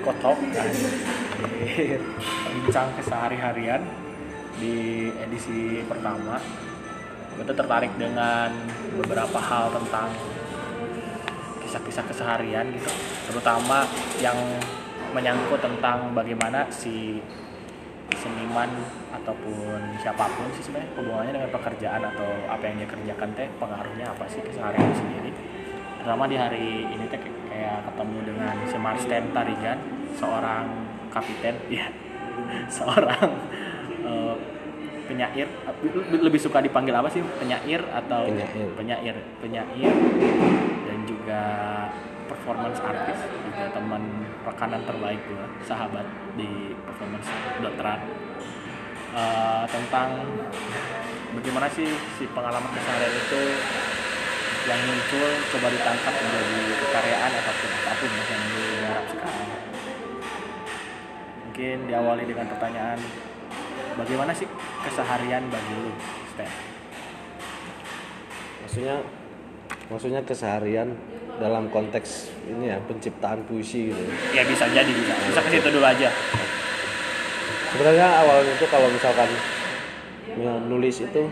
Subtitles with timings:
[0.00, 0.72] Ekotalk kan
[1.60, 2.00] di
[2.56, 3.84] bincang kesehari-harian
[4.56, 6.40] di edisi pertama
[7.36, 8.48] kita tertarik dengan
[8.96, 10.08] beberapa hal tentang
[11.64, 12.90] kisah-kisah keseharian gitu.
[13.28, 13.84] Terutama
[14.24, 14.36] yang
[15.12, 17.20] menyangkut tentang bagaimana si
[18.16, 18.68] seniman
[19.14, 24.06] ataupun siapa pun sih sebenarnya hubungannya dengan pekerjaan atau apa yang dia kerjakan teh pengaruhnya
[24.10, 25.30] apa sih keseharian sendiri.
[26.00, 27.20] Terutama di hari ini teh
[27.60, 29.78] kayak ketemu dengan si Marsten Tarigan
[30.16, 30.64] seorang
[31.12, 31.92] kapiten ya
[32.72, 33.28] seorang
[34.08, 34.34] uh,
[35.04, 35.44] penyair.
[36.08, 37.20] Lebih suka dipanggil apa sih?
[37.20, 38.72] Penyair atau penyair.
[38.72, 39.92] penyair penyair
[40.88, 41.42] dan juga
[42.32, 44.02] performance artist juga teman
[44.40, 46.08] rekanan terbaik gue sahabat
[46.40, 47.28] di performance
[47.60, 48.00] dokteran.
[49.10, 50.22] Uh, tentang
[51.34, 53.42] bagaimana sih si pengalaman keseharian itu
[54.68, 59.48] yang muncul coba ditangkap menjadi kekaryaan ataupun apa pun yang diharap sekarang.
[61.48, 62.98] Mungkin diawali dengan pertanyaan
[63.96, 64.48] bagaimana sih
[64.84, 65.92] keseharian bagi lu
[66.36, 66.50] Stan?
[68.60, 69.02] maksudnya
[69.90, 70.94] maksudnya keseharian
[71.42, 74.02] dalam konteks ini ya penciptaan puisi gitu.
[74.30, 75.10] Ya bisa jadi bisa.
[75.26, 76.06] Bisa ke situ dulu aja.
[77.74, 79.26] Sebenarnya awalnya itu kalau misalkan
[80.70, 81.22] nulis itu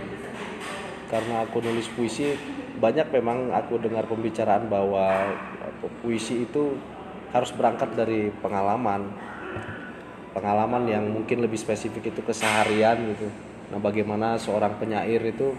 [1.07, 2.35] karena aku nulis puisi
[2.79, 5.35] banyak memang aku dengar pembicaraan bahwa
[6.01, 6.79] puisi itu
[7.35, 9.11] harus berangkat dari pengalaman.
[10.33, 13.29] Pengalaman yang mungkin lebih spesifik itu keseharian gitu.
[13.75, 15.53] Nah bagaimana seorang penyair itu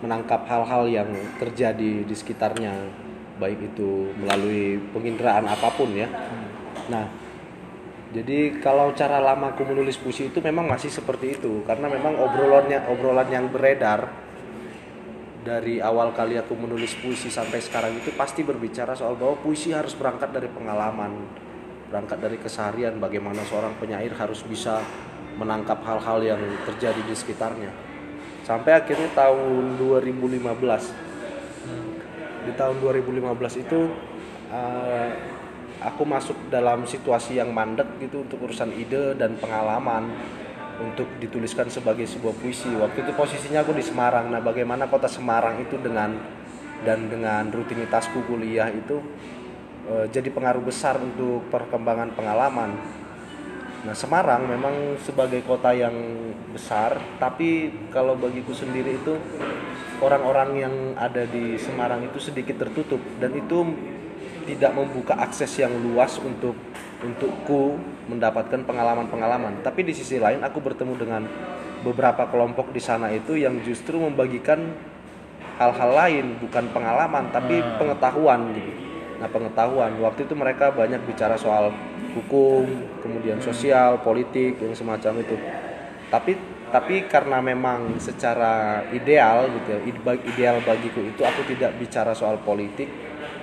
[0.00, 2.72] menangkap hal-hal yang terjadi di sekitarnya
[3.40, 6.08] baik itu melalui penginderaan apa pun ya.
[6.92, 7.08] Nah,
[8.12, 11.64] jadi kalau cara lama aku menulis puisi itu memang masih seperti itu.
[11.64, 14.29] Karena memang obrolannya obrolan yang beredar
[15.40, 19.96] dari awal kali aku menulis puisi sampai sekarang itu pasti berbicara soal bahwa puisi harus
[19.96, 21.16] berangkat dari pengalaman,
[21.88, 24.84] berangkat dari keseharian bagaimana seorang penyair harus bisa
[25.40, 27.72] menangkap hal-hal yang terjadi di sekitarnya.
[28.44, 31.10] Sampai akhirnya tahun 2015
[32.40, 33.80] di tahun 2015 itu
[34.48, 35.08] uh,
[35.80, 40.08] aku masuk dalam situasi yang mandek gitu untuk urusan ide dan pengalaman
[40.80, 42.72] untuk dituliskan sebagai sebuah puisi.
[42.72, 44.32] Waktu itu posisinya aku di Semarang.
[44.32, 46.16] Nah, bagaimana kota Semarang itu dengan
[46.80, 49.04] dan dengan rutinitasku kuliah itu
[49.84, 52.72] uh, jadi pengaruh besar untuk perkembangan pengalaman.
[53.80, 55.92] Nah, Semarang memang sebagai kota yang
[56.52, 59.16] besar, tapi kalau bagiku sendiri itu
[60.04, 63.64] orang-orang yang ada di Semarang itu sedikit tertutup dan itu
[64.44, 66.56] tidak membuka akses yang luas untuk
[67.00, 69.64] untukku mendapatkan pengalaman-pengalaman.
[69.64, 71.22] Tapi di sisi lain aku bertemu dengan
[71.80, 74.60] beberapa kelompok di sana itu yang justru membagikan
[75.56, 77.76] hal-hal lain bukan pengalaman tapi hmm.
[77.80, 78.72] pengetahuan gitu.
[79.20, 79.92] Nah, pengetahuan.
[80.00, 81.68] Waktu itu mereka banyak bicara soal
[82.16, 82.64] hukum,
[83.04, 85.36] kemudian sosial, politik yang semacam itu.
[86.08, 86.32] Tapi
[86.70, 89.80] tapi karena memang secara ideal gitu ya
[90.22, 92.86] ideal bagiku itu aku tidak bicara soal politik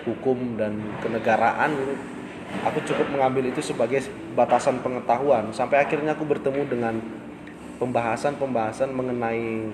[0.08, 2.17] hukum dan kenegaraan gitu
[2.66, 5.52] aku cukup mengambil itu sebagai batasan pengetahuan.
[5.52, 6.96] Sampai akhirnya aku bertemu dengan
[7.78, 9.70] pembahasan-pembahasan mengenai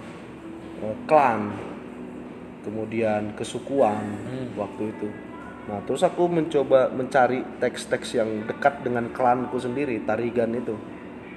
[0.84, 1.56] uh, klan
[2.64, 4.56] kemudian kesukuan hmm.
[4.56, 5.08] waktu itu.
[5.68, 10.76] Nah terus aku mencoba mencari teks-teks yang dekat dengan klanku sendiri tarigan itu.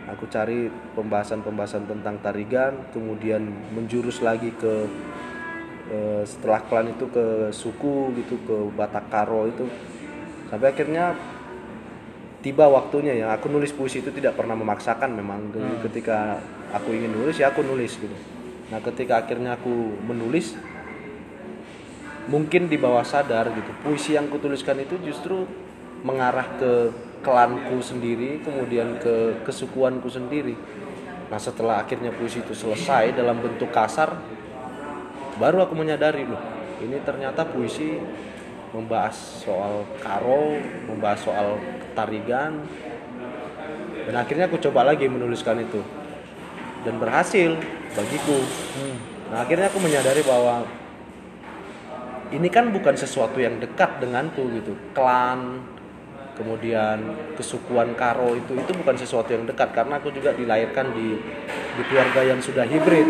[0.06, 3.42] Aku cari pembahasan-pembahasan tentang tarigan kemudian
[3.74, 4.86] menjurus lagi ke
[5.90, 9.66] e, setelah klan itu ke suku gitu ke Batak Karo itu.
[10.46, 11.10] Sampai akhirnya
[12.46, 15.50] tiba waktunya ya aku nulis puisi itu tidak pernah memaksakan memang.
[15.50, 15.82] Hmm.
[15.90, 16.38] ketika
[16.70, 18.14] aku ingin nulis ya aku nulis gitu.
[18.70, 20.54] Nah ketika akhirnya aku menulis
[22.30, 25.42] mungkin di bawah sadar gitu puisi yang kutuliskan itu justru
[26.06, 26.94] mengarah ke
[27.26, 30.54] klanku sendiri kemudian ke kesukuanku sendiri.
[31.26, 34.14] Nah setelah akhirnya puisi itu selesai dalam bentuk kasar
[35.42, 36.38] baru aku menyadari loh
[36.78, 37.98] ini ternyata puisi
[38.76, 41.56] membahas soal karo membahas soal
[41.96, 42.60] tarigan.
[44.04, 45.80] Dan akhirnya aku coba lagi menuliskan itu.
[46.84, 47.56] Dan berhasil
[47.96, 48.38] bagiku.
[49.32, 50.68] Nah akhirnya aku menyadari bahwa
[52.30, 54.76] ini kan bukan sesuatu yang dekat denganku gitu.
[54.92, 55.64] Klan
[56.36, 57.00] kemudian
[57.32, 59.72] kesukuan Karo itu itu bukan sesuatu yang dekat.
[59.72, 61.16] Karena aku juga dilahirkan di
[61.80, 63.08] di keluarga yang sudah hibrid.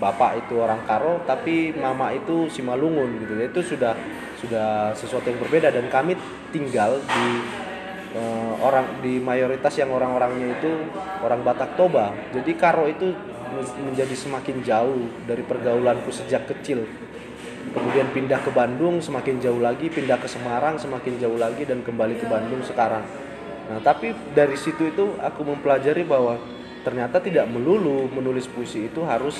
[0.00, 3.36] Bapak itu orang Karo tapi mama itu Simalungun gitu.
[3.36, 3.92] Itu sudah
[4.40, 6.16] sudah sesuatu yang berbeda dan kami
[6.50, 7.26] tinggal di
[8.16, 10.70] uh, orang di mayoritas yang orang-orangnya itu
[11.20, 12.12] orang Batak Toba.
[12.32, 13.12] Jadi Karo itu
[13.82, 16.86] menjadi semakin jauh dari pergaulanku sejak kecil.
[17.70, 22.18] Kemudian pindah ke Bandung semakin jauh lagi pindah ke Semarang semakin jauh lagi dan kembali
[22.18, 23.04] ke Bandung sekarang.
[23.70, 26.34] Nah, tapi dari situ itu aku mempelajari bahwa
[26.82, 29.38] ternyata tidak melulu menulis puisi itu harus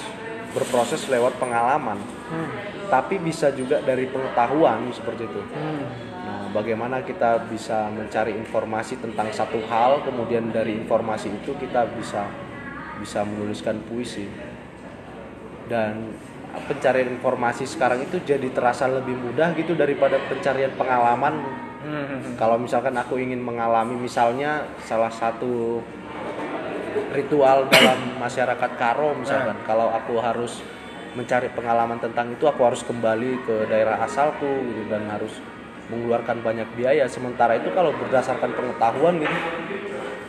[0.50, 1.98] berproses lewat pengalaman,
[2.30, 2.50] Hmm.
[2.90, 5.40] tapi bisa juga dari pengetahuan seperti itu.
[5.54, 5.82] Hmm.
[6.20, 12.26] Nah, bagaimana kita bisa mencari informasi tentang satu hal, kemudian dari informasi itu kita bisa
[12.98, 14.28] bisa menuliskan puisi.
[15.70, 16.12] Dan
[16.66, 21.46] pencarian informasi sekarang itu jadi terasa lebih mudah gitu daripada pencarian pengalaman.
[21.80, 22.36] Hmm.
[22.36, 25.80] Kalau misalkan aku ingin mengalami misalnya salah satu
[27.14, 30.62] ritual dalam masyarakat Karo misalkan, kalau aku harus
[31.14, 35.42] mencari pengalaman tentang itu aku harus kembali ke daerah asalku gitu dan harus
[35.90, 37.10] mengeluarkan banyak biaya.
[37.10, 39.38] Sementara itu kalau berdasarkan pengetahuan gitu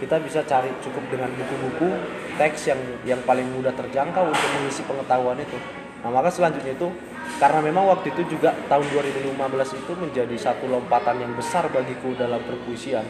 [0.01, 1.93] kita bisa cari cukup dengan buku-buku
[2.41, 5.57] teks yang yang paling mudah terjangkau untuk mengisi pengetahuan itu.
[6.01, 6.89] Nah, maka selanjutnya itu
[7.37, 9.37] karena memang waktu itu juga tahun 2015
[9.77, 13.05] itu menjadi satu lompatan yang besar bagiku dalam perpuisian.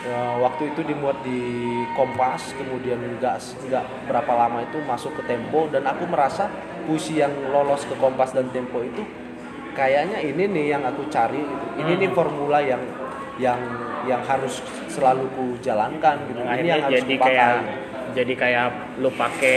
[0.00, 1.40] Ya, waktu itu dimuat di
[1.92, 3.36] Kompas, kemudian nggak
[3.68, 6.48] nggak berapa lama itu masuk ke Tempo dan aku merasa
[6.88, 9.04] puisi yang lolos ke Kompas dan Tempo itu
[9.76, 11.44] kayaknya ini nih yang aku cari,
[11.76, 12.80] ini nih formula yang
[13.36, 13.60] yang
[14.08, 16.40] yang harus selalu ku jalankan gitu.
[16.48, 17.28] Ini yang harus jadi kupakai.
[17.36, 17.52] kayak
[18.16, 18.66] jadi kayak
[19.04, 19.56] lu pakai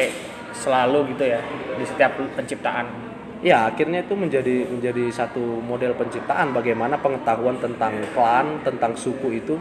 [0.51, 1.39] selalu gitu ya
[1.79, 3.03] di setiap penciptaan
[3.43, 9.59] Ya, akhirnya itu menjadi menjadi satu model penciptaan bagaimana pengetahuan tentang klan, tentang suku itu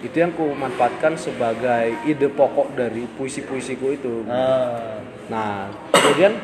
[0.00, 4.24] itu yang ku manfaatkan sebagai ide pokok dari puisi-puisiku itu.
[5.28, 6.40] Nah, kemudian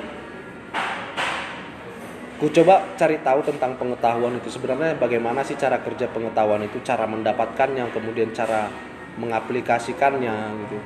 [2.36, 7.08] ku coba cari tahu tentang pengetahuan itu sebenarnya bagaimana sih cara kerja pengetahuan itu, cara
[7.08, 8.68] mendapatkannya, kemudian cara
[9.16, 10.36] mengaplikasikannya
[10.68, 10.78] gitu.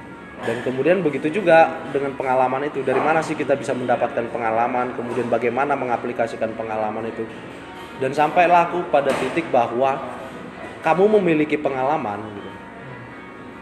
[0.46, 5.26] Dan kemudian begitu juga dengan pengalaman itu, dari mana sih kita bisa mendapatkan pengalaman, kemudian
[5.26, 7.26] bagaimana mengaplikasikan pengalaman itu.
[7.98, 10.00] Dan sampailah aku pada titik bahwa
[10.80, 12.49] kamu memiliki pengalaman gitu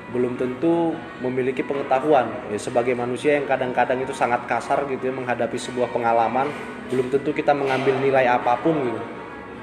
[0.08, 2.32] belum tentu memiliki pengetahuan.
[2.48, 6.48] Ya, sebagai manusia yang kadang-kadang itu sangat kasar gitu ya menghadapi sebuah pengalaman
[6.88, 9.00] belum tentu kita mengambil nilai apa pun gitu.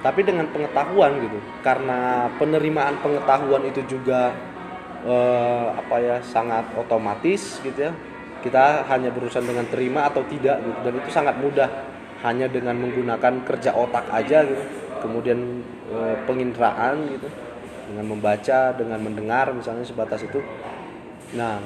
[0.05, 4.37] Tapi dengan pengetahuan gitu karena penerimaan pengetahuan itu juga
[5.01, 7.93] eh, apa ya sangat otomatis gitu ya
[8.45, 10.79] kita hanya berurusan dengan terima atau tidak gitu.
[10.85, 11.65] Dan itu sangat mudah
[12.21, 14.61] hanya dengan menggunakan kerja otak aja gitu.
[15.01, 17.44] Kemudian eh, penginderaan gitu
[17.85, 20.41] dengan membaca, dengan mendengar misalnya sebatas itu.
[21.37, 21.61] Nah,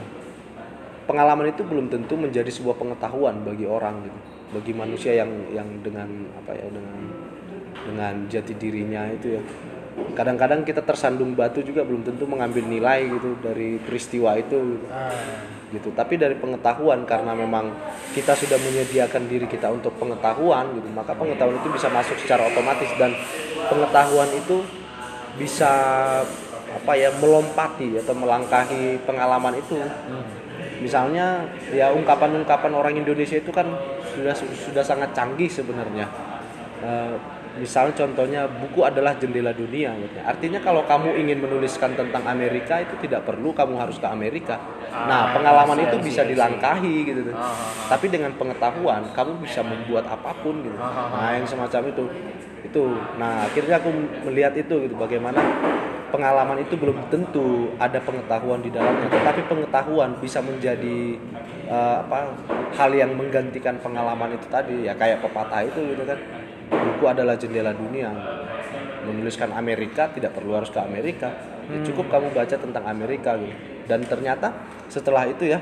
[1.09, 4.19] pengalaman itu belum tentu menjadi sebuah pengetahuan bagi orang gitu.
[4.59, 6.99] Bagi manusia yang yang dengan apa ya dengan
[7.89, 9.43] dengan jati dirinya itu ya.
[10.15, 14.85] Kadang-kadang kita tersandung batu juga belum tentu mengambil nilai gitu dari peristiwa itu gitu.
[15.75, 15.89] gitu.
[15.91, 17.73] Tapi dari pengetahuan karena memang
[18.15, 22.89] kita sudah menyediakan diri kita untuk pengetahuan gitu, maka pengetahuan itu bisa masuk secara otomatis
[22.95, 23.11] dan
[23.67, 24.63] pengetahuan itu
[25.37, 25.71] bisa
[26.69, 29.81] apa ya melompati atau melangkahi pengalaman itu
[30.79, 31.43] misalnya
[31.73, 33.67] ya ungkapan-ungkapan orang Indonesia itu kan
[34.15, 36.07] sudah sudah sangat canggih sebenarnya
[36.79, 37.15] Eh,
[37.59, 40.15] misalnya contohnya buku adalah jendela dunia gitu.
[40.23, 44.55] artinya kalau kamu ingin menuliskan tentang Amerika itu tidak perlu kamu harus ke Amerika
[44.87, 47.35] nah Ah, pengalaman itu bisa dilangkahi gitu.
[47.35, 47.67] Ah, ah, ah.
[47.91, 51.19] tapi dengan pengetahuan kamu bisa membuat apa pun gitu Ah, ah, ah.
[51.19, 52.03] nah yang semacam itu
[52.69, 52.85] itu.
[53.17, 53.89] Nah akhirnya aku
[54.29, 55.41] melihat itu gitu bagaimana
[56.13, 59.09] pengalaman itu belum tentu ada pengetahuan di dalamnya.
[59.09, 61.17] Tetapi pengetahuan bisa menjadi
[61.65, 62.37] eh, apa
[62.77, 64.85] hal yang menggantikan pengalaman itu tadi.
[64.85, 66.19] Ya kayak pepatah itu gitu kan.
[66.69, 68.13] Buku adalah jendela dunia.
[69.09, 71.33] Menuliskan Amerika tidak perlu harus ke Amerika.
[71.69, 73.53] Ya, cukup kamu baca tentang Amerika gitu.
[73.89, 74.53] Dan ternyata
[74.85, 75.57] setelah itu ya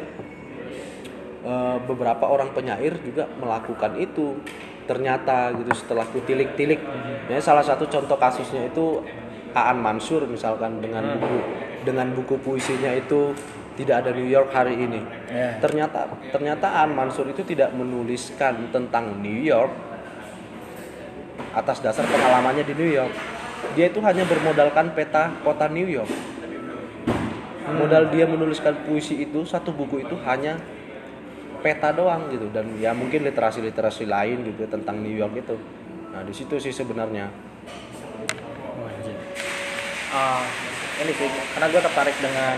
[1.48, 4.36] eh, beberapa orang penyair juga melakukan itu
[4.88, 6.80] ternyata gitu setelah kutilik-tilik
[7.28, 9.04] ya salah satu contoh kasusnya itu
[9.52, 11.40] Aan Mansur misalkan dengan buku
[11.84, 13.36] dengan buku puisinya itu
[13.78, 15.06] tidak ada New York hari ini.
[15.30, 15.62] Ya.
[15.62, 19.70] ternyata ternyata Aan Mansur itu tidak menuliskan tentang New York
[21.54, 23.14] atas dasar pengalamannya di New York.
[23.74, 26.10] Dia itu hanya bermodalkan peta kota New York.
[27.68, 30.56] Modal dia menuliskan puisi itu satu buku itu hanya
[31.62, 32.48] peta doang gitu.
[32.54, 35.56] Dan ya mungkin literasi literasi lain gitu tentang New York itu.
[36.14, 37.30] Nah di situ sih sebenarnya.
[40.08, 40.42] Ah,
[41.04, 42.58] ini sih karena gue tertarik dengan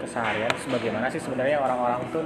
[0.00, 2.22] keseharian sebagaimana sih sebenarnya orang-orang tuh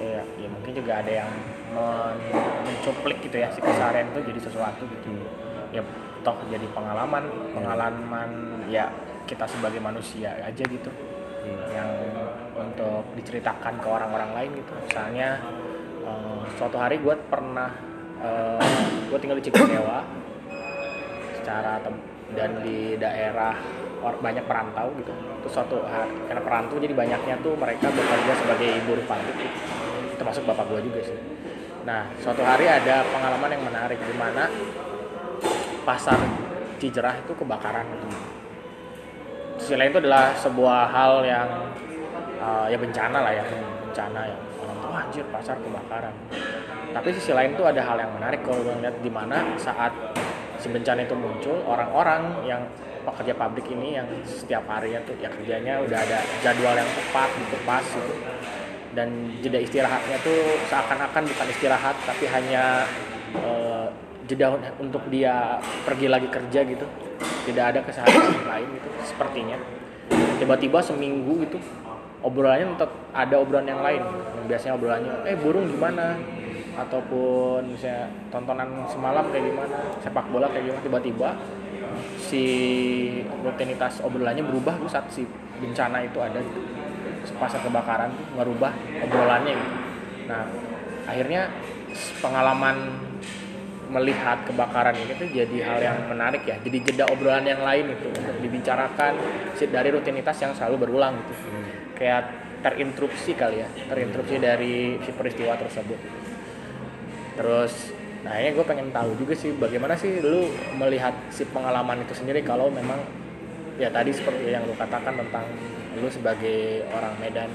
[0.00, 1.30] ya, ya mungkin juga ada yang
[1.76, 2.20] men-
[2.64, 5.08] mencuplik gitu ya si keseharian itu jadi sesuatu gitu.
[5.70, 5.84] Ya
[6.24, 8.30] toh jadi pengalaman pengalaman
[8.72, 8.88] ya
[9.28, 10.90] kita sebagai manusia aja gitu.
[11.70, 11.88] Yang
[12.76, 15.40] untuk diceritakan ke orang-orang lain gitu misalnya
[16.04, 17.72] eh, suatu hari gue pernah
[19.06, 20.02] gue tinggal di Cikunewa
[21.36, 21.78] secara
[22.34, 23.54] dan di daerah
[24.02, 29.04] banyak perantau gitu terus suatu hari karena perantau jadi banyaknya tuh mereka bekerja sebagai buruh
[29.06, 29.58] pabrik gitu.
[30.18, 31.18] termasuk bapak gua juga sih
[31.86, 34.50] nah suatu hari ada pengalaman yang menarik di mana
[35.86, 36.18] pasar
[36.76, 38.08] Cijerah itu kebakaran gitu.
[39.56, 41.48] Sisi lain itu adalah sebuah hal yang
[42.46, 46.14] uh, ya bencana lah ya bencana yang orang tuh "Wah, anjir pasar kebakaran.
[46.94, 49.92] Tapi sisi lain tuh ada hal yang menarik kalau gue ngeliat di mana saat
[50.56, 52.62] si bencana itu muncul orang-orang yang
[53.04, 57.56] pekerja pabrik ini yang setiap harinya tuh ya kerjanya udah ada jadwal yang tepat gitu
[57.66, 58.14] pas gitu.
[58.96, 62.88] Dan jeda istirahatnya tuh seakan-akan bukan istirahat tapi hanya
[63.36, 63.86] eh,
[64.24, 66.86] jeda untuk dia pergi lagi kerja gitu.
[67.46, 69.60] Tidak ada keseharian lain gitu sepertinya.
[70.40, 71.60] Tiba-tiba seminggu gitu
[72.26, 74.02] obrolannya tetap ada obrolan yang lain.
[74.50, 76.18] Biasanya obrolannya eh burung gimana?
[76.76, 80.82] Ataupun misalnya tontonan semalam kayak gimana sepak bola kayak gimana.
[80.82, 81.28] Tiba-tiba
[82.18, 82.44] si
[83.40, 85.24] rutinitas obrolannya berubah tuh saat si
[85.62, 86.42] bencana itu ada
[87.40, 89.76] pasar kebakaran tuh merubah obrolannya gitu.
[90.28, 90.42] Nah
[91.06, 91.48] akhirnya
[92.20, 92.76] pengalaman
[93.86, 96.58] melihat kebakaran ini tuh jadi hal yang menarik ya.
[96.60, 99.14] Jadi jeda obrolan yang lain itu untuk dibicarakan
[99.56, 101.34] dari rutinitas yang selalu berulang gitu
[101.96, 102.24] kayak
[102.60, 106.00] terinterupsi kali ya terinterupsi dari si peristiwa tersebut.
[107.36, 107.72] Terus
[108.26, 112.42] nah ini gue pengen tahu juga sih bagaimana sih lu melihat si pengalaman itu sendiri
[112.42, 112.98] kalau memang
[113.78, 115.46] ya tadi seperti yang lu katakan tentang
[115.94, 117.50] lu sebagai orang Medan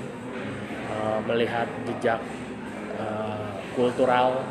[0.90, 2.24] eh, melihat jejak
[2.96, 4.48] eh, kultural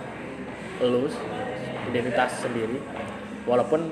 [0.83, 1.09] lu
[1.89, 2.81] identitas sendiri
[3.49, 3.89] walaupun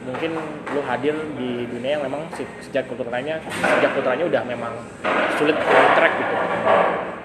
[0.00, 0.32] mungkin
[0.72, 4.72] lu hadir di dunia yang memang se- sejak kulturnya sejak kulturnya udah memang
[5.36, 5.56] sulit
[5.96, 6.34] track gitu.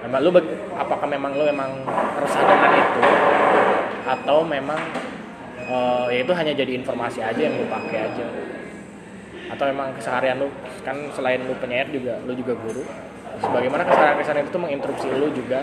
[0.06, 0.30] Memang lu
[0.76, 1.70] apakah memang lu memang
[2.20, 3.00] resah dengan itu
[4.06, 4.80] atau memang
[5.66, 8.24] eh, ya itu hanya jadi informasi aja yang lu pakai aja.
[9.46, 10.50] Atau memang keseharian lu
[10.84, 12.82] kan selain lu penyair juga lu juga guru
[13.40, 15.60] sebagaimana keseharian keseharian itu menginterupsi lu juga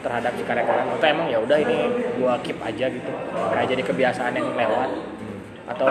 [0.00, 1.76] terhadap si karya-karya atau emang ya udah ini
[2.16, 3.12] gua keep aja gitu
[3.52, 4.88] kayak jadi kebiasaan yang lewat
[5.70, 5.86] atau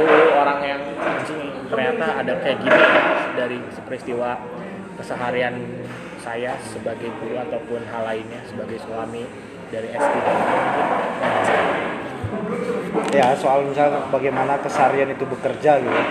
[0.00, 3.02] lu orang yang anjing ternyata ada kayak gini ya
[3.36, 4.40] dari peristiwa
[4.96, 5.54] keseharian
[6.24, 9.28] saya sebagai guru ataupun hal lainnya sebagai suami
[9.68, 10.38] dari SD dan
[13.12, 16.02] ya soal misalnya bagaimana keseharian itu bekerja gitu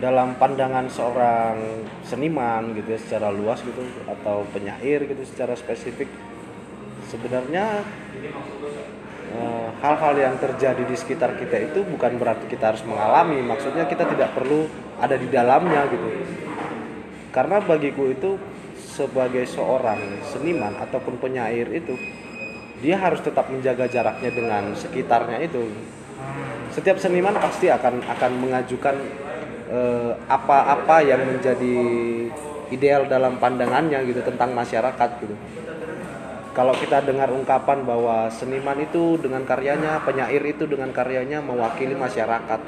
[0.00, 6.08] dalam pandangan seorang seniman gitu ya secara luas gitu atau penyair gitu secara spesifik.
[7.12, 7.84] Sebenarnya
[9.80, 13.40] hal-hal yang terjadi di sekitar kita itu bukan berarti kita harus mengalami.
[13.40, 14.68] Maksudnya kita tidak perlu
[15.00, 16.08] ada di dalamnya gitu.
[17.32, 18.36] Karena bagiku itu
[18.76, 21.96] sebagai seorang seniman ataupun penyair itu
[22.84, 25.72] dia harus tetap menjaga jaraknya dengan sekitarnya itu.
[26.76, 28.96] Setiap seniman pasti akan akan mengajukan
[29.72, 31.76] eh, apa-apa yang menjadi
[32.70, 35.34] ideal dalam pandangannya gitu tentang masyarakat gitu
[36.50, 42.60] kalau kita dengar ungkapan bahwa seniman itu dengan karyanya penyair itu dengan karyanya mewakili masyarakat.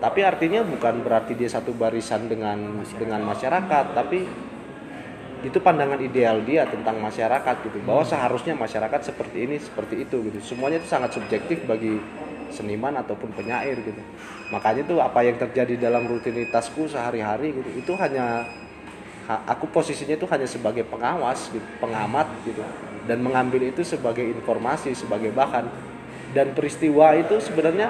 [0.00, 4.28] Tapi artinya bukan berarti dia satu barisan dengan dengan masyarakat tapi
[5.44, 10.38] itu pandangan ideal dia tentang masyarakat gitu bahwa seharusnya masyarakat seperti ini seperti itu gitu.
[10.44, 11.96] Semuanya itu sangat subjektif bagi
[12.52, 14.00] seniman ataupun penyair gitu.
[14.52, 18.44] Makanya tuh apa yang terjadi dalam rutinitasku sehari-hari gitu itu hanya
[19.28, 22.60] ha- aku posisinya itu hanya sebagai pengawas gitu pengamat gitu
[23.04, 25.68] dan mengambil itu sebagai informasi sebagai bahan
[26.34, 27.88] dan peristiwa itu sebenarnya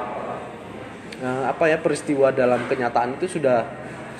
[1.24, 3.64] eh, apa ya peristiwa dalam kenyataan itu sudah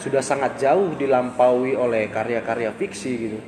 [0.00, 3.38] sudah sangat jauh dilampaui oleh karya-karya fiksi gitu.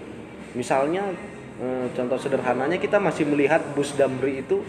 [0.55, 1.11] Misalnya
[1.59, 4.61] eh, contoh sederhananya kita masih melihat bus Damri itu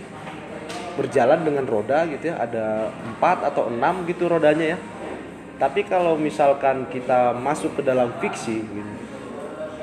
[0.97, 4.79] berjalan dengan roda gitu ya, ada empat atau enam gitu rodanya ya.
[5.57, 8.91] Tapi kalau misalkan kita masuk ke dalam fiksi gitu,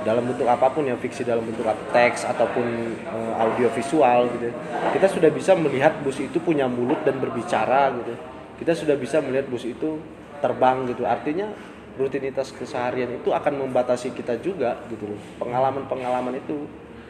[0.05, 4.53] dalam bentuk apa pun ya fiksi dalam bentuk teks ataupun eh, audio visual gitu.
[4.93, 8.15] Kita sudah bisa melihat bus itu punya mulut dan berbicara gitu.
[8.61, 9.99] Kita sudah bisa melihat bus itu
[10.45, 11.09] terbang gitu.
[11.09, 11.49] Artinya
[11.97, 15.21] rutinitas keseharian itu akan membatasi kita juga gitu loh.
[15.41, 16.69] Pengalaman-pengalaman itu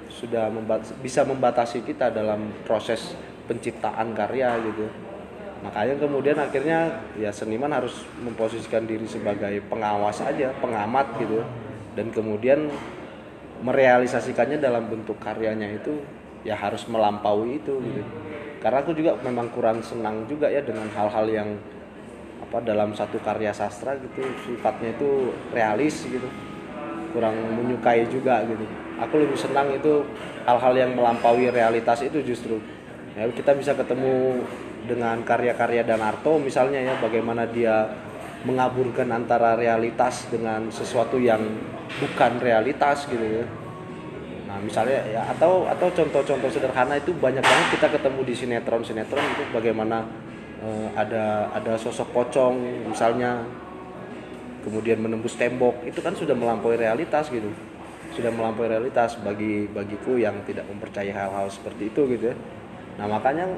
[0.08, 3.18] sudah membat- bisa membatasi kita dalam proses
[3.50, 4.86] penciptaan karya gitu.
[5.64, 11.40] Makanya kemudian akhirnya ya seniman harus memposisikan diri sebagai pengawas aja pengamat gitu
[11.94, 12.70] dan kemudian
[13.62, 16.02] merealisasikannya dalam bentuk karyanya itu
[16.44, 18.02] ya harus melampaui itu gitu.
[18.60, 21.48] Karena aku juga memang kurang senang juga ya dengan hal-hal yang
[22.44, 26.28] apa dalam satu karya sastra gitu sifatnya itu realis gitu.
[27.14, 28.66] Kurang menyukai juga gitu.
[29.00, 30.02] Aku lebih senang itu
[30.44, 32.60] hal-hal yang melampaui realitas itu justru.
[33.14, 34.42] Ya kita bisa ketemu
[34.84, 37.88] dengan karya-karya Danarto misalnya ya bagaimana dia
[38.44, 41.40] mengaburkan antara realitas dengan sesuatu yang
[42.00, 43.44] bukan realitas gitu ya.
[44.44, 49.24] Nah misalnya ya atau atau contoh-contoh sederhana itu banyak banget kita ketemu di sinetron sinetron
[49.24, 50.04] itu bagaimana
[50.60, 53.42] eh, ada ada sosok pocong misalnya
[54.60, 57.48] kemudian menembus tembok itu kan sudah melampaui realitas gitu.
[58.12, 62.36] Sudah melampaui realitas bagi bagiku yang tidak mempercayai hal-hal seperti itu gitu ya.
[63.00, 63.48] Nah makanya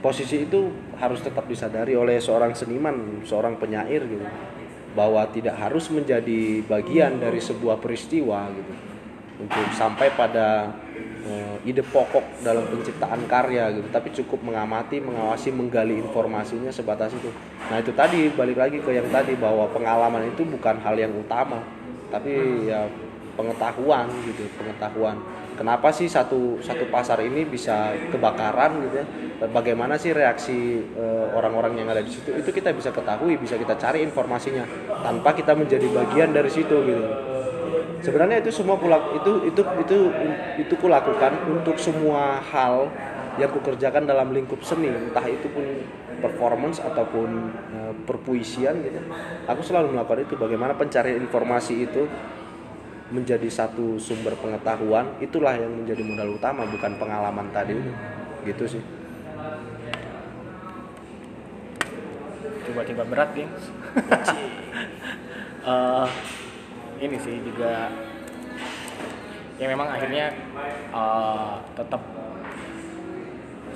[0.00, 4.26] posisi itu harus tetap disadari oleh seorang seniman seorang penyair gitu.
[4.96, 8.72] Bahwa tidak harus menjadi bagian dari sebuah peristiwa gitu.
[9.40, 10.68] Untuk sampai pada
[11.24, 13.88] eh, ide pokok dalam penciptaan karya gitu.
[13.88, 17.30] Tapi cukup mengamati mengawasi menggali informasinya sebatas itu.
[17.70, 21.62] Nah itu tadi balik lagi ke yang tadi bahwa pengalaman itu bukan hal yang utama.
[22.10, 22.90] Tapi ya
[23.40, 25.16] pengetahuan gitu pengetahuan
[25.60, 29.06] kenapa sih satu satu pasar ini bisa kebakaran gitu ya?
[29.44, 32.32] Dan bagaimana sih reaksi eh, orang-orang yang ada di situ?
[32.32, 34.64] Itu kita bisa ketahui bisa kita cari informasinya
[35.04, 37.04] tanpa kita menjadi bagian dari situ gitu.
[38.00, 39.98] Sebenarnya itu semua pula itu itu itu
[40.56, 42.88] itu kulakukan untuk semua hal
[43.36, 45.64] yang kukerjakan dalam lingkup seni entah itu pun
[46.24, 47.28] performance ataupun
[47.76, 49.00] eh, perpuisian gitu.
[49.44, 52.08] Aku selalu melakukan itu bagaimana pencarian informasi itu
[53.10, 57.74] menjadi satu sumber pengetahuan itulah yang menjadi modal utama bukan pengalaman tadi.
[58.46, 58.82] Gitu sih.
[62.64, 63.64] Tiba-tiba berat gengs
[65.60, 66.08] Eh,
[67.04, 67.92] ini sih juga
[69.60, 70.32] ya memang akhirnya
[70.88, 72.00] eh, tetap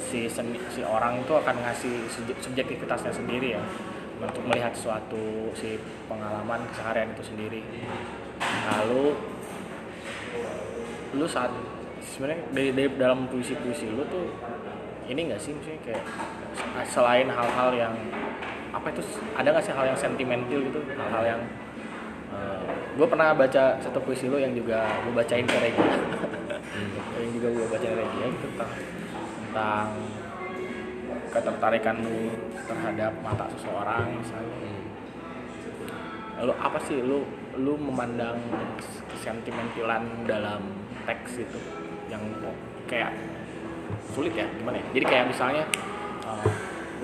[0.00, 3.62] si seni, si orang itu akan ngasih subje- subjektivitasnya sendiri ya.
[4.16, 5.76] Untuk melihat suatu si
[6.08, 7.60] pengalaman keseharian itu sendiri
[8.75, 9.16] lalu
[11.14, 11.50] lu saat
[12.02, 14.34] sebenarnya dari, dari dalam puisi-puisi lu tuh
[15.06, 16.04] ini enggak sih misalnya kayak
[16.88, 17.94] selain hal-hal yang
[18.75, 19.02] apa itu
[19.38, 20.80] ada nggak sih hal yang sentimental gitu?
[20.99, 21.40] Hal-hal yang
[22.94, 25.87] gue pernah baca satu puisi lu yang juga gue bacain ke Regi.
[27.18, 28.70] Yang juga gue bacain ke Regi itu tentang
[29.38, 29.87] tentang
[31.35, 32.31] ketertarikan lu
[32.66, 34.59] terhadap mata seseorang misalnya.
[36.42, 37.26] Lalu apa sih lu
[37.60, 38.38] lu memandang
[39.10, 40.62] kesentimentalan dalam
[41.06, 41.60] teks itu
[42.10, 42.22] yang
[42.90, 43.14] kayak
[44.10, 44.86] sulit ya gimana ya?
[44.96, 45.64] Jadi kayak misalnya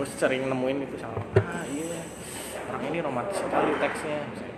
[0.01, 2.01] gue sering nemuin itu sama ah iya
[2.73, 4.21] orang ini romantis sekali teksnya.
[4.33, 4.49] Gitu.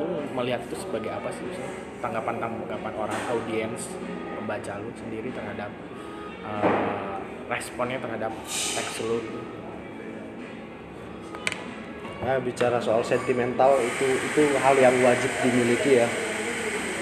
[0.00, 1.44] lu melihat itu sebagai apa sih?
[1.44, 3.94] Misalnya tanggapan tanggapan orang audiens
[4.34, 5.70] pembaca lu sendiri terhadap
[6.42, 9.20] uh, responnya terhadap teks lu
[12.22, 16.06] Nah, bicara soal sentimental itu itu hal yang wajib dimiliki ya.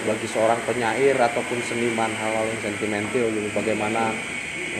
[0.08, 3.48] Bagi seorang penyair ataupun seniman hal-hal yang sentimental gitu.
[3.52, 4.16] Bagaimana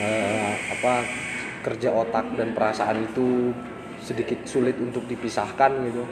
[0.00, 1.04] eh, apa
[1.60, 3.52] kerja otak dan perasaan itu
[4.00, 6.08] sedikit sulit untuk dipisahkan gitu.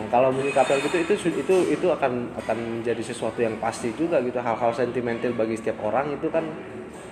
[0.00, 4.24] Nah kalau menyikapi hal gitu itu itu itu akan akan menjadi sesuatu yang pasti juga
[4.24, 4.40] gitu.
[4.40, 6.48] Hal-hal sentimental bagi setiap orang itu kan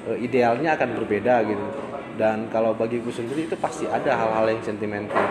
[0.09, 5.25] eh, idealnya akan berbeda gitu dan kalau bagiku sendiri itu pasti ada hal-hal yang sentimental.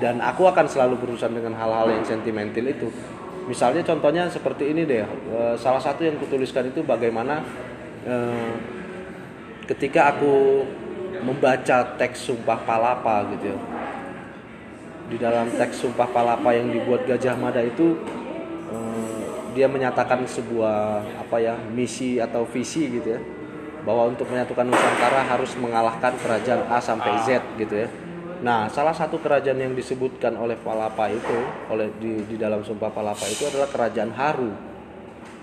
[0.00, 2.88] Dan aku akan selalu berurusan dengan hal-hal yang sentimental itu.
[3.50, 7.42] Misalnya contohnya seperti ini deh eh, salah satu yang kutuliskan itu bagaimana
[8.06, 8.52] eh,
[9.66, 10.64] ketika aku
[11.20, 13.58] membaca teks sumpah palapa gitu ya.
[15.10, 17.98] Di dalam teks sumpah palapa yang dibuat Gajah Mada itu
[18.70, 19.22] eh,
[19.58, 23.20] dia menyatakan sebuah apa ya misi atau visi gitu ya
[23.82, 27.88] bahwa untuk menyatukan Nusantara harus mengalahkan kerajaan A sampai Z gitu ya.
[28.40, 31.38] Nah, salah satu kerajaan yang disebutkan oleh Palapa itu,
[31.68, 34.48] oleh di, di dalam Sumpah Palapa itu adalah kerajaan Haru.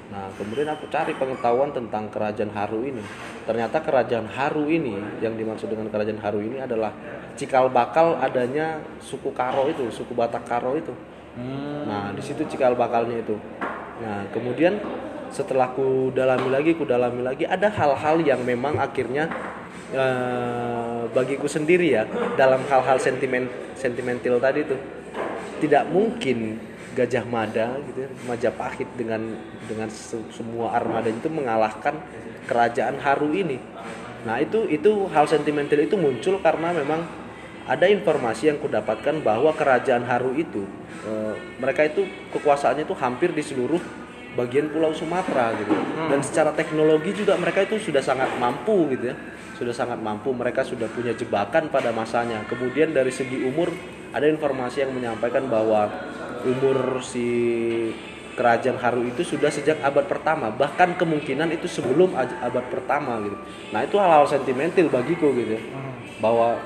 [0.08, 3.04] Nah, kemudian aku cari pengetahuan tentang kerajaan Haru ini.
[3.46, 6.90] Ternyata kerajaan Haru ini, yang dimaksud dengan kerajaan Haru ini adalah
[7.38, 10.96] cikal bakal adanya suku Karo itu, suku Batak Karo itu.
[11.86, 13.38] Nah, di situ cikal bakalnya itu.
[14.02, 14.82] Nah, kemudian
[15.32, 19.30] setelah ku dalami lagi, ku dalami lagi, ada hal-hal yang memang akhirnya
[19.94, 22.04] eh, bagiku sendiri ya
[22.36, 24.76] dalam hal-hal sentimen sentimental tadi itu
[25.64, 26.60] tidak mungkin
[26.98, 29.38] Gajah Mada gitu ya, Majapahit dengan
[29.70, 31.94] dengan se- semua armada itu mengalahkan
[32.50, 33.62] kerajaan Haru ini.
[34.26, 37.06] Nah, itu itu hal sentimental itu muncul karena memang
[37.70, 40.66] ada informasi yang kudapatkan bahwa kerajaan Haru itu
[41.06, 45.74] eh, mereka itu kekuasaannya itu hampir di seluruh bagian Pulau Sumatera gitu.
[46.10, 49.16] Dan secara teknologi juga mereka itu sudah sangat mampu gitu ya.
[49.58, 52.46] Sudah sangat mampu, mereka sudah punya jebakan pada masanya.
[52.46, 53.74] Kemudian dari segi umur
[54.14, 55.90] ada informasi yang menyampaikan bahwa
[56.46, 57.26] umur si
[58.38, 63.38] kerajaan Haru itu sudah sejak abad pertama, bahkan kemungkinan itu sebelum abad pertama gitu.
[63.74, 65.58] Nah, itu hal-hal sentimental bagiku gitu.
[65.58, 65.62] ya.
[66.22, 66.62] Bahwa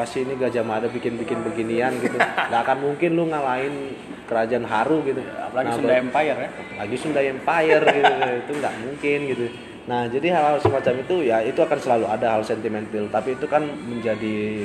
[0.00, 2.16] apa apa sih ini Gajah Mada bikin-bikin beginian gitu?
[2.48, 3.92] Nggak akan mungkin lu ngalahin
[4.24, 5.20] kerajaan Haru gitu.
[5.20, 6.48] Apalagi Nah, Sunda Empire ya?
[6.80, 8.12] Lagi Sunda Empire gitu.
[8.48, 9.44] Itu nggak mungkin gitu.
[9.84, 13.12] Nah jadi hal-hal semacam itu ya itu akan selalu ada hal sentimental.
[13.12, 14.64] Tapi itu kan menjadi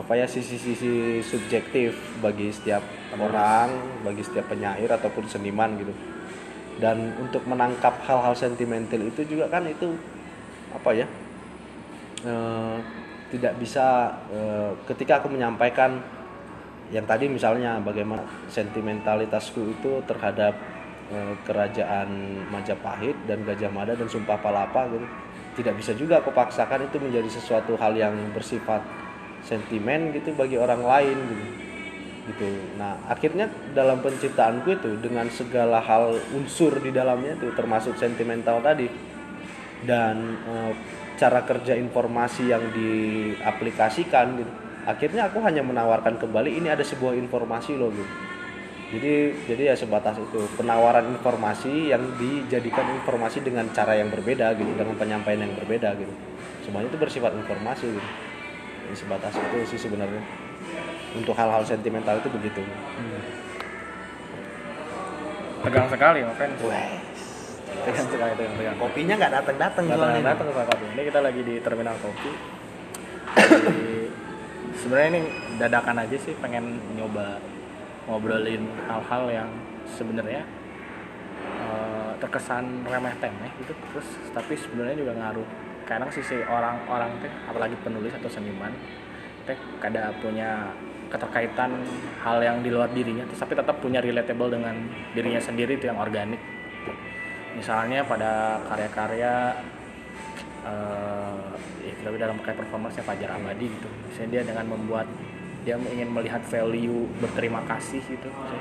[0.00, 1.92] apa ya sisi-sisi subjektif
[2.24, 2.80] bagi setiap
[3.20, 3.68] orang
[4.00, 5.92] bagi setiap penyair ataupun seniman gitu.
[6.80, 9.92] Dan untuk menangkap hal-hal sentimental itu juga kan itu
[10.72, 11.06] apa ya
[12.24, 13.03] eh,
[13.34, 15.98] tidak bisa eh, ketika aku menyampaikan
[16.94, 20.54] yang tadi misalnya bagaimana sentimentalitasku itu terhadap
[21.10, 22.08] eh, kerajaan
[22.54, 25.06] Majapahit dan Gajah Mada dan Sumpah Palapa gitu
[25.54, 28.82] tidak bisa juga aku paksakan itu menjadi sesuatu hal yang bersifat
[29.46, 31.46] sentimen gitu bagi orang lain gitu.
[32.24, 32.48] Gitu.
[32.80, 38.88] Nah akhirnya dalam penciptaanku itu dengan segala hal unsur di dalamnya itu termasuk sentimental tadi
[39.84, 40.16] dan
[40.48, 40.72] eh,
[41.14, 44.52] cara kerja informasi yang diaplikasikan gitu
[44.84, 48.14] akhirnya aku hanya menawarkan kembali ini ada sebuah informasi loh gitu.
[48.94, 49.12] Jadi
[49.48, 54.94] jadi ya sebatas itu penawaran informasi yang dijadikan informasi dengan cara yang berbeda gitu dengan
[54.94, 56.12] penyampaian yang berbeda gitu.
[56.62, 58.10] Semuanya itu bersifat informasi gitu.
[58.84, 60.20] Jadi sebatas itu sih sebenarnya.
[61.16, 62.60] Untuk hal-hal sentimental itu begitu.
[65.64, 66.52] Tegang sekali ngapain
[67.82, 70.84] tegang sekali tegang tegang kopinya nggak datang datang datang datang ke kopi.
[70.94, 72.30] Ini kita lagi di terminal kopi.
[74.78, 75.22] Sebenarnya ini
[75.58, 77.40] dadakan aja sih pengen nyoba
[78.04, 79.50] ngobrolin hal-hal yang
[79.88, 80.44] sebenarnya
[81.42, 83.72] eh, terkesan remeh temeh gitu.
[83.72, 85.48] Terus tapi sebenarnya juga ngaruh.
[85.84, 88.72] Kadang sisi orang-orang teh apalagi penulis atau seniman
[89.44, 90.72] teh kada punya
[91.12, 91.70] keterkaitan
[92.26, 94.74] hal yang di luar dirinya tapi tetap punya relatable dengan
[95.14, 96.40] dirinya sendiri itu yang organik
[97.54, 99.34] misalnya pada karya-karya
[100.64, 101.38] eh
[101.84, 103.88] ya dalam kayak performance Fajar Abadi gitu.
[104.10, 105.06] Misalnya dia dengan membuat
[105.64, 108.60] dia ingin melihat value berterima kasih gitu misalnya,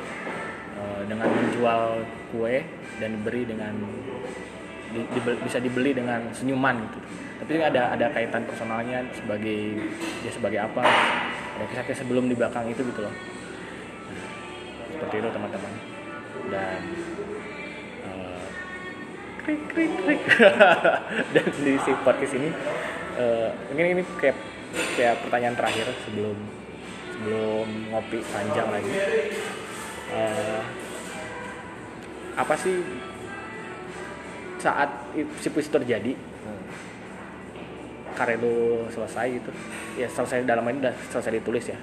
[0.80, 1.82] eh, dengan menjual
[2.32, 2.64] kue
[3.00, 3.76] dan diberi dengan
[4.94, 7.00] di- dibel- bisa dibeli dengan senyuman gitu.
[7.44, 9.84] Tapi ada ada kaitan personalnya sebagai
[10.24, 10.84] dia sebagai apa
[11.60, 13.12] ada kisah-kisah sebelum di belakang itu gitu loh.
[13.12, 14.28] Nah,
[14.96, 15.74] seperti itu teman-teman.
[16.48, 16.80] Dan
[19.44, 20.22] krik krik krik.
[21.36, 22.50] Dan di si podcast ini
[23.20, 24.38] eh, mungkin ini kayak
[24.96, 26.38] kayak pertanyaan terakhir sebelum
[27.12, 28.94] sebelum ngopi panjang lagi.
[30.16, 30.62] Eh,
[32.34, 32.82] apa sih
[34.64, 36.16] saat si puisi terjadi?
[38.14, 39.52] Karya lu selesai gitu.
[40.00, 41.78] Ya selesai dalam ini udah selesai ditulis ya.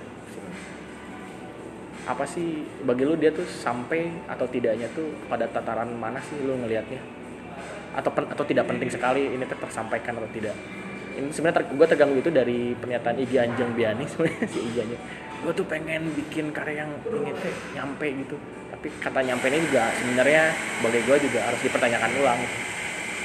[2.09, 6.57] Apa sih bagi lu dia tuh sampai atau tidaknya tuh pada tataran mana sih lu
[6.57, 7.20] ngelihatnya
[8.01, 10.57] atau pen- atau tidak penting sekali ini tersampaikan atau tidak.
[11.21, 15.03] Ini sebenarnya ter- gue terganggu itu dari pernyataan Igi Anjeng Biani sebenarnya si Igi Anjeng
[15.41, 18.37] gue tuh pengen bikin karya yang ingin eh, nyampe gitu.
[18.77, 20.53] Tapi kata nyampe ini juga sebenarnya
[20.85, 22.41] bagi gue juga harus dipertanyakan ulang.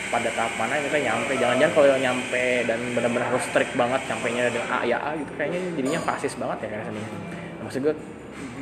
[0.05, 1.33] Pada tahap mana kita nyampe?
[1.35, 5.59] Jangan-jangan kalau nyampe dan benar-benar harus strict banget nyampainya dengan A ya A gitu kayaknya
[5.75, 7.95] jadinya fasis banget ya kayak seninya nah, maksud gue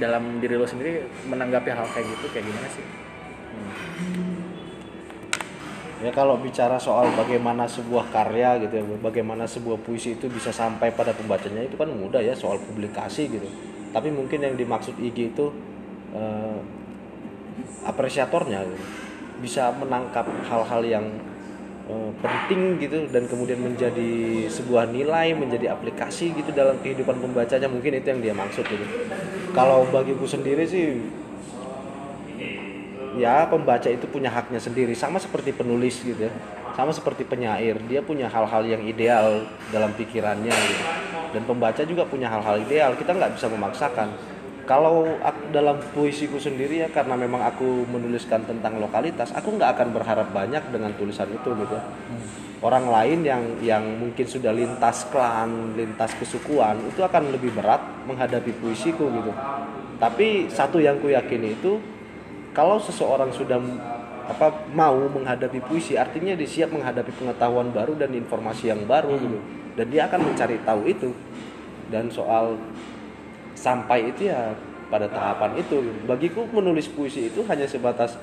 [0.02, 2.86] dalam diri lo sendiri menanggapi hal kayak gitu kayak gimana sih
[6.04, 10.92] Ya kalau bicara soal bagaimana sebuah karya gitu ya, bagaimana sebuah puisi itu bisa sampai
[10.92, 13.48] pada pembacanya itu kan mudah ya soal publikasi gitu.
[13.96, 15.48] Tapi mungkin yang dimaksud IG itu
[16.12, 16.60] eh,
[17.88, 18.86] apresiatornya gitu.
[19.40, 21.08] bisa menangkap hal-hal yang
[21.88, 27.96] eh, penting gitu dan kemudian menjadi sebuah nilai, menjadi aplikasi gitu dalam kehidupan pembacanya mungkin
[27.96, 29.08] itu yang dia maksud gitu.
[29.56, 31.00] Kalau bagiku sendiri sih
[33.18, 34.94] ya pembaca itu punya haknya sendiri.
[34.98, 36.34] Sama seperti penulis gitu ya.
[36.74, 37.78] Sama seperti penyair.
[37.86, 40.86] Dia punya hal-hal yang ideal dalam pikirannya gitu.
[41.34, 42.94] Dan pembaca juga punya hal-hal ideal.
[42.98, 44.10] Kita nggak bisa memaksakan.
[44.64, 49.92] Kalau aku, dalam puisiku sendiri ya karena memang aku menuliskan tentang lokalitas aku nggak akan
[49.92, 51.84] berharap banyak dengan tulisan itu gitu ya.
[52.64, 58.56] orang lain yang yang mungkin sudah lintas klan lintas kesukuan itu akan lebih berat menghadapi
[58.64, 59.36] puisiku gitu.
[60.00, 61.84] Tapi satu yang ku yakini itu
[62.54, 63.58] kalau seseorang sudah
[64.24, 69.40] apa mau menghadapi puisi artinya dia siap menghadapi pengetahuan baru dan informasi yang baru gitu.
[69.74, 71.10] Dan dia akan mencari tahu itu.
[71.90, 72.56] Dan soal
[73.58, 74.54] sampai itu ya
[74.88, 78.16] pada tahapan itu bagiku menulis puisi itu hanya sebatas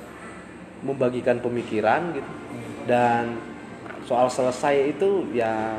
[0.81, 2.31] membagikan pemikiran gitu.
[2.87, 3.37] Dan
[4.07, 5.75] soal selesai itu ya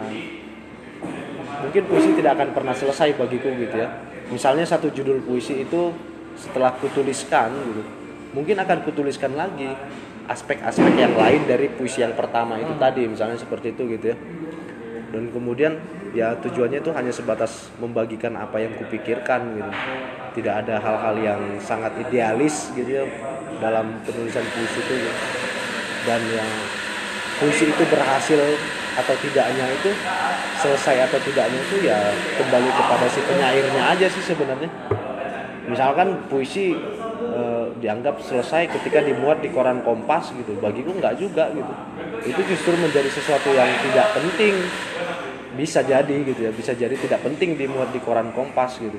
[1.65, 3.89] mungkin puisi tidak akan pernah selesai bagiku gitu ya.
[4.27, 5.95] Misalnya satu judul puisi itu
[6.35, 8.00] setelah kutuliskan gitu
[8.31, 9.71] mungkin akan kutuliskan lagi
[10.31, 14.17] aspek-aspek yang lain dari puisi yang pertama itu tadi misalnya seperti itu gitu ya.
[15.11, 15.75] Dan kemudian
[16.15, 19.71] ya tujuannya itu hanya sebatas membagikan apa yang kupikirkan gitu.
[20.39, 23.03] Tidak ada hal-hal yang sangat idealis gitu ya
[23.59, 25.11] dalam penulisan puisi itu gitu.
[26.01, 26.49] dan yang
[27.37, 28.41] puisi itu berhasil
[28.97, 29.93] atau tidaknya itu
[30.57, 32.09] selesai atau tidaknya itu ya
[32.41, 34.71] kembali kepada si penyairnya aja sih sebenarnya.
[35.69, 36.73] Misalkan puisi
[37.79, 40.57] dianggap selesai ketika dimuat di koran Kompas gitu.
[40.59, 41.73] Bagiku nggak juga gitu.
[42.27, 44.55] Itu justru menjadi sesuatu yang tidak penting.
[45.55, 46.51] Bisa jadi gitu ya.
[46.51, 48.97] Bisa jadi tidak penting dimuat di koran Kompas gitu.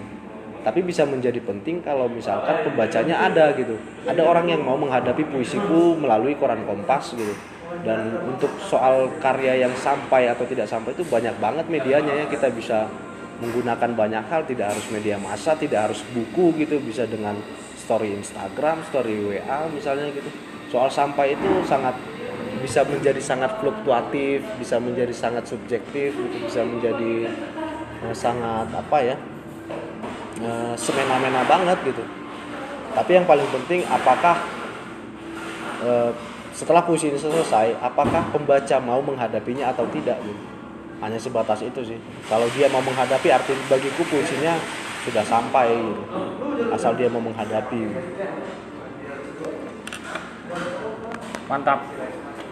[0.62, 3.74] Tapi bisa menjadi penting kalau misalkan pembacanya ada gitu.
[4.06, 7.34] Ada orang yang mau menghadapi puisiku melalui koran Kompas gitu.
[7.82, 12.24] Dan untuk soal karya yang sampai atau tidak sampai itu banyak banget medianya ya.
[12.30, 12.86] Kita bisa
[13.42, 14.46] menggunakan banyak hal.
[14.46, 16.78] Tidak harus media massa tidak harus buku gitu.
[16.78, 17.34] Bisa dengan
[17.82, 20.30] story Instagram story WA misalnya gitu.
[20.70, 21.98] Soal sampai itu sangat
[22.62, 26.36] bisa menjadi sangat fluktuatif bisa menjadi sangat subjektif gitu.
[26.46, 27.34] Bisa menjadi
[28.06, 29.16] uh, sangat apa ya
[30.46, 32.06] uh, semena-mena banget gitu.
[32.92, 34.38] Tapi yang paling penting apakah
[35.82, 36.14] uh,
[36.52, 40.42] setelah puisi ini selesai apakah pembaca mau menghadapinya atau tidak gitu.
[41.02, 41.98] Hanya sebatas itu sih.
[42.30, 44.54] Kalau dia mau menghadapi arti bagiku puisinya
[45.02, 46.04] sudah sampai gitu
[46.70, 47.78] asal dia mau menghadapi.
[47.78, 48.02] Gitu.
[51.50, 51.84] mantap.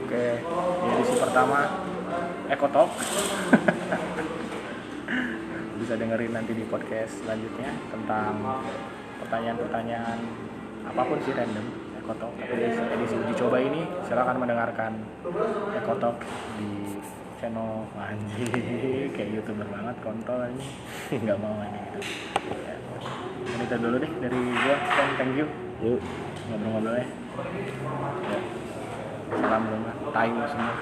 [0.05, 1.71] Oke di edisi pertama
[2.51, 2.91] Ekotalk
[5.81, 8.35] bisa dengerin nanti di podcast selanjutnya tentang
[9.23, 10.19] pertanyaan-pertanyaan
[10.91, 11.67] apa pun sih random
[12.03, 12.63] Ekotalk tapi
[12.99, 14.93] edisi uji coba ini silakan mendengarkan
[15.79, 16.19] Ekotalk
[16.59, 16.99] di
[17.41, 17.89] channel.
[17.97, 18.53] Anjing
[19.17, 20.69] kayak youtuber banget kontol ini.
[21.25, 22.75] Nggak mau ini gitu ya.
[23.61, 24.77] itu dulu deh dari gua
[25.17, 25.47] thank you.
[25.81, 26.01] Yuk.
[26.51, 28.39] Ngobrol-ngobrolnya ya.
[29.31, 30.75] salam dulu time semua